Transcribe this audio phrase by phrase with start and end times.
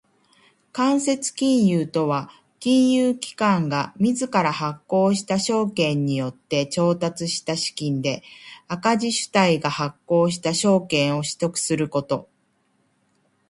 [0.73, 8.23] 間接金融とは金融機関が自ら発行した証券によって調達した資金で
[8.67, 12.27] 赤字主体が発行した証券を取得すること。